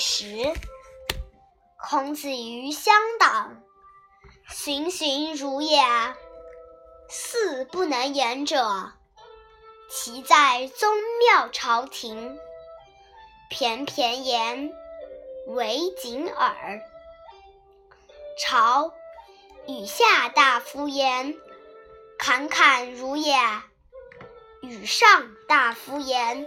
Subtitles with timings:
[0.00, 0.50] 时，
[1.76, 3.62] 孔子于乡党，
[4.48, 5.78] 循循如也。
[7.10, 8.94] 四不能言者，
[9.90, 12.38] 其在宗庙朝廷，
[13.50, 14.72] 翩翩言，
[15.48, 16.80] 为谨耳。
[18.38, 18.94] 朝
[19.68, 21.36] 与下大夫言，
[22.18, 23.36] 侃侃如也；
[24.62, 26.46] 与上大夫言，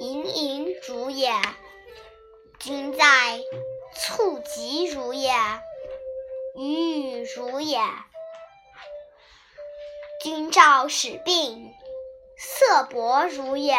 [0.00, 1.32] 盈盈如也。
[2.58, 3.40] 君在，
[3.94, 5.32] 促及如也；
[6.54, 7.80] 与与如也。
[10.22, 11.72] 君兆使病，
[12.36, 13.76] 色薄如也；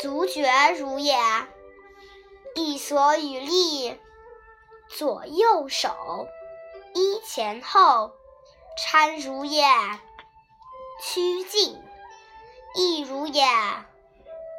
[0.00, 1.16] 足厥如也。
[2.54, 3.98] 一所与立，
[4.88, 6.28] 左右手，
[6.94, 8.12] 揖前后，
[8.76, 9.64] 搀如也；
[11.02, 11.82] 趋近，
[12.74, 13.42] 亦如也。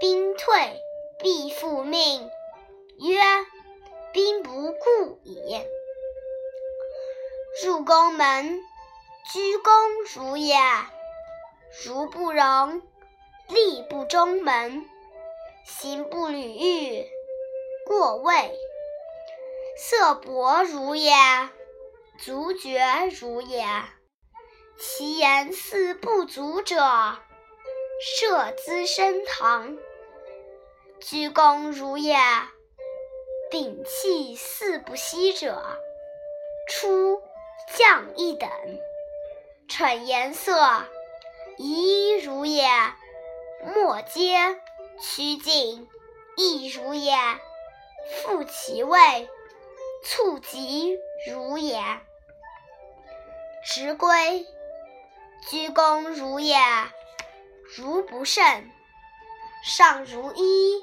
[0.00, 0.76] 兵退，
[1.20, 2.28] 必复命。
[5.26, 5.60] 矣。
[7.64, 8.62] 入宫门。
[9.32, 9.72] 居躬
[10.14, 10.56] 如也，
[11.84, 12.80] 如不容；
[13.48, 14.88] 立不中门，
[15.64, 17.08] 行不履阈，
[17.84, 18.56] 过位。
[19.76, 21.12] 色薄如也，
[22.20, 22.80] 足厥
[23.20, 23.66] 如也。
[24.78, 26.76] 其言似不足者，
[28.00, 29.76] 设资升堂。
[31.00, 32.16] 居躬如也，
[33.50, 35.62] 摒弃四不息者，
[36.68, 37.22] 出
[37.76, 38.50] 降一等。
[39.68, 40.84] 逞颜色，
[41.56, 42.66] 仪如也；
[43.74, 44.58] 莫嗟
[45.00, 45.88] 趋近，
[46.36, 47.14] 亦如也。
[48.24, 49.28] 复其位，
[50.04, 50.98] 促及
[51.30, 51.80] 如也。
[53.64, 54.44] 执归，
[55.48, 56.58] 居躬如也。
[57.76, 58.70] 如不胜，
[59.64, 60.80] 上如衣，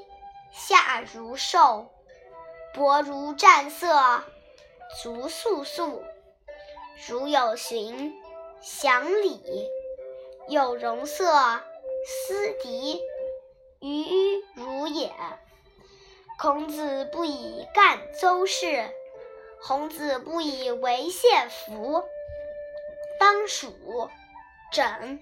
[0.52, 1.93] 下如兽，
[2.74, 4.24] 薄如战色，
[5.02, 6.02] 足簌簌。
[7.08, 8.20] 如有循。
[8.62, 9.68] 祥礼，
[10.48, 11.26] 有容色，
[12.06, 13.02] 思狄，
[13.82, 15.12] 于如也。
[16.40, 18.90] 孔子不以干邹氏，
[19.62, 22.06] 孔子不以为献服。
[23.20, 24.10] 当属
[24.72, 25.20] 枕，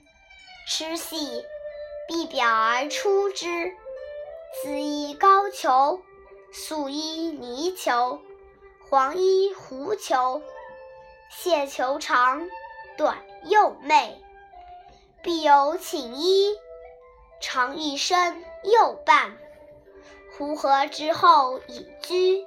[0.68, 1.44] 吃细，
[2.08, 3.74] 必表而出之。
[4.62, 6.04] 紫衣高裘，
[6.52, 8.22] 素衣泥裘，
[8.90, 10.42] 黄衣狐裘，
[11.30, 12.48] 蟹裘长。
[12.98, 14.22] 短又媚，
[15.24, 16.56] 必有寝衣，
[17.40, 19.38] 长一身又半。
[20.38, 22.46] 呼和之后以居，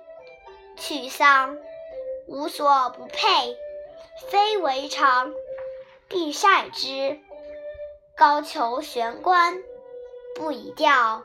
[0.77, 1.59] 去丧，
[2.29, 3.57] 无所不佩，
[4.29, 5.33] 非为常，
[6.09, 7.19] 必晒之。
[8.15, 9.61] 高俅悬冠，
[10.37, 11.23] 不以吊；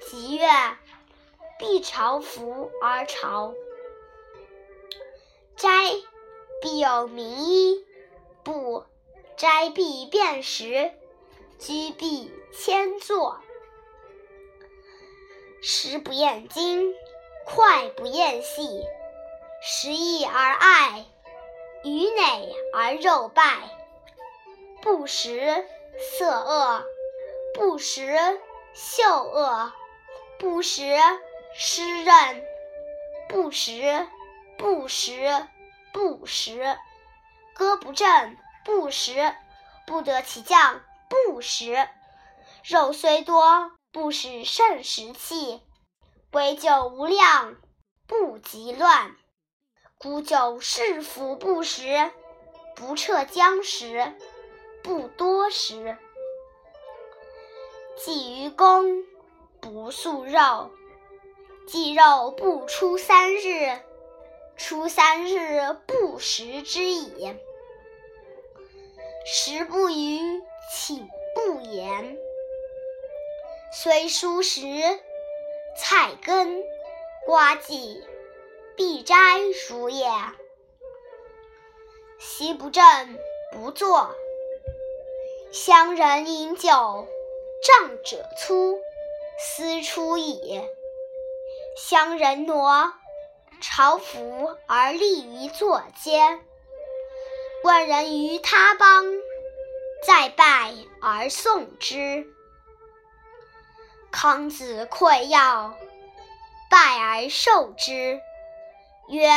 [0.00, 0.48] 吉月，
[1.60, 3.52] 必朝服而朝。
[5.56, 5.68] 斋，
[6.62, 7.84] 必有名医。
[8.42, 8.84] 不
[9.36, 10.90] 斋必辨识，
[11.58, 13.42] 居必迁坐。
[15.60, 16.94] 食不厌精，
[17.44, 18.82] 脍不厌细。
[19.62, 21.04] 食易而爱，
[21.84, 23.78] 鱼馁而肉败。
[24.80, 25.66] 不食
[25.98, 26.82] 色恶，
[27.52, 28.18] 不食
[28.72, 29.70] 嗅恶，
[30.38, 30.96] 不食
[31.62, 32.42] 湿润，
[33.28, 34.08] 不食
[34.56, 35.46] 不食
[35.92, 36.78] 不食。
[37.54, 39.34] 歌不正，不食，
[39.86, 41.86] 不得其将，不食。
[42.64, 45.60] 肉虽多，不使肾食气。
[46.32, 47.56] 唯酒无量，
[48.06, 49.14] 不及乱。
[49.98, 52.10] 古酒适服不食，
[52.74, 54.14] 不彻将食，
[54.82, 55.98] 不多食。
[57.98, 59.04] 祭于公，
[59.60, 60.70] 不素肉。
[61.72, 63.78] 祭肉不出三日，
[64.56, 67.38] 出三日不食之矣。
[69.24, 70.42] 食不语，
[70.72, 72.18] 寝不言。
[73.72, 74.60] 虽蔬食，
[75.76, 76.60] 菜根，
[77.24, 78.02] 瓜蓟，
[78.74, 79.14] 必摘
[79.68, 80.10] 如也。
[82.18, 82.82] 席不正，
[83.52, 84.12] 不坐。
[85.52, 87.06] 乡人饮酒，
[87.62, 88.80] 胀者粗，
[89.38, 90.60] 斯出矣。
[91.82, 92.92] 乡人挪，
[93.62, 96.38] 朝服而立于坐间。
[97.64, 99.06] 问人于他邦，
[100.06, 102.26] 再拜而送之。
[104.12, 105.74] 康子馈要，
[106.70, 108.20] 拜而受之，
[109.08, 109.30] 曰：“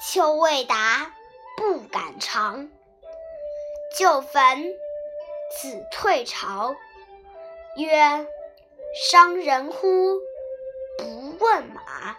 [0.00, 1.12] 秋未达，
[1.56, 2.70] 不敢尝。”
[3.98, 4.72] 就焚，
[5.60, 6.76] 子退朝，
[7.76, 8.24] 曰
[9.10, 10.20] ：“伤人乎！
[11.40, 12.16] 问马。”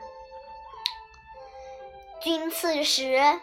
[2.21, 3.39] 君次时，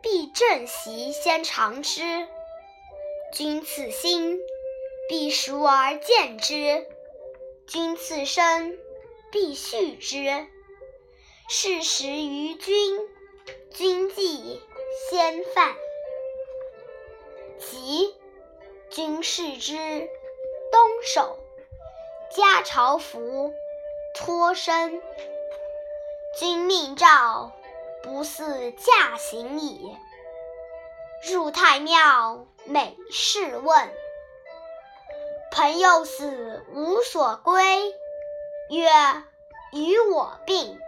[0.00, 2.26] 必正席先尝之；
[3.32, 4.38] 君次新，
[5.08, 6.86] 必熟而见之；
[7.66, 8.78] 君次生，
[9.32, 10.46] 必续之。
[11.50, 12.98] 是时于君，
[13.70, 14.62] 君既
[15.10, 15.74] 先犯。
[17.58, 18.14] 即
[18.90, 19.76] 君视之，
[20.72, 21.38] 东守，
[22.30, 23.52] 加朝服，
[24.18, 25.00] 脱身。
[26.36, 27.52] 君命诏，
[28.02, 29.96] 不似驾行矣。
[31.30, 33.94] 入太庙，每事问。
[35.52, 37.94] 朋友死无所归，
[38.70, 38.88] 曰
[39.72, 40.80] ：“与我病。”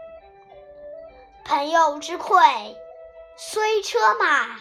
[1.47, 2.75] 朋友之馈，
[3.37, 4.59] 虽车马，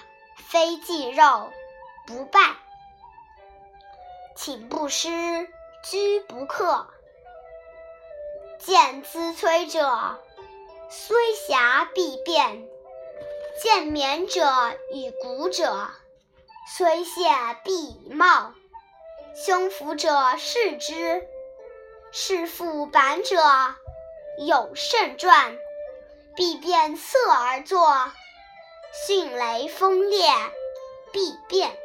[0.51, 1.49] 非祭肉，
[2.05, 2.39] 不拜。
[4.35, 5.49] 寝不施，
[5.83, 6.87] 居不克。
[8.69, 10.19] 见资摧者，
[10.91, 12.67] 虽瑕必变；
[13.63, 14.47] 见冕者
[14.93, 15.89] 与古者，
[16.77, 17.23] 虽谢
[17.63, 18.53] 必以貌。
[19.33, 21.27] 胸腹者视之，
[22.11, 23.37] 视腹板者
[24.37, 25.57] 有胜传。
[26.35, 28.11] 必变色而作，
[29.07, 30.29] 迅雷风烈，
[31.11, 31.75] 必变。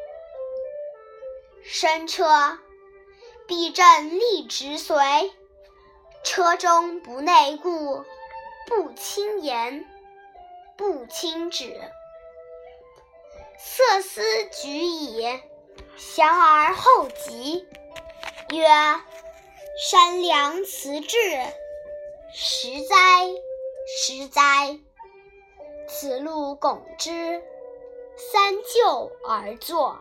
[1.62, 2.58] 升车，
[3.46, 5.32] 必正立直随。
[6.24, 8.02] 车中不内顾，
[8.66, 9.84] 不轻言，
[10.76, 11.78] 不轻止。
[13.58, 15.40] 色思举矣，
[16.16, 17.68] 降而后急，
[18.50, 18.66] 曰：
[19.78, 21.18] 山良辞志，
[22.32, 22.96] 实哉！
[23.86, 24.78] 实哉！
[25.86, 27.42] 此路拱之，
[28.16, 29.98] 三就而坐。